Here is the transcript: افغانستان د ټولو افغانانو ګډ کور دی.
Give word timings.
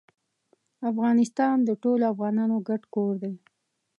افغانستان 0.89 1.55
د 1.67 1.69
ټولو 1.83 2.03
افغانانو 2.13 2.55
ګډ 2.67 2.81
کور 2.93 3.13
دی. 3.23 3.33